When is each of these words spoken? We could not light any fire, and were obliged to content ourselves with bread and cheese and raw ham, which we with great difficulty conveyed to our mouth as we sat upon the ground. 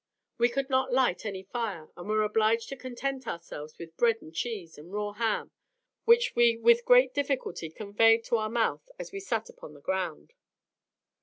We 0.39 0.49
could 0.49 0.67
not 0.67 0.91
light 0.91 1.27
any 1.27 1.43
fire, 1.43 1.91
and 1.95 2.09
were 2.09 2.23
obliged 2.23 2.69
to 2.69 2.75
content 2.75 3.27
ourselves 3.27 3.77
with 3.77 3.95
bread 3.97 4.19
and 4.19 4.33
cheese 4.33 4.75
and 4.75 4.91
raw 4.91 5.11
ham, 5.11 5.51
which 6.05 6.35
we 6.35 6.57
with 6.57 6.85
great 6.85 7.13
difficulty 7.13 7.69
conveyed 7.69 8.23
to 8.23 8.37
our 8.37 8.49
mouth 8.49 8.89
as 8.97 9.11
we 9.11 9.19
sat 9.19 9.47
upon 9.47 9.75
the 9.75 9.79
ground. 9.81 10.33